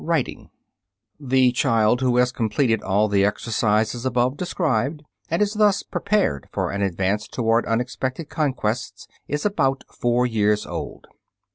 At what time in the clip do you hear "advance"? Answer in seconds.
6.81-7.27